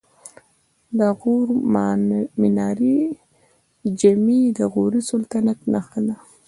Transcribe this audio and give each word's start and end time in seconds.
د 0.97 0.99
غور 1.19 1.47
منارې 2.41 2.99
جمعې 3.99 4.41
د 4.57 4.59
غوري 4.73 5.01
سلطنت 5.11 5.59
نښه 5.73 6.01
ده 6.07 6.15